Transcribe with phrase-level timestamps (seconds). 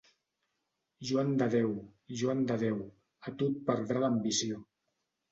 [1.09, 1.75] -Joan de Déu,
[2.21, 2.79] Joan de Déu,
[3.27, 4.59] a tu et perdrà l'ambició!